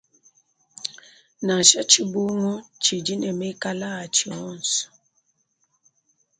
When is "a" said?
4.01-4.05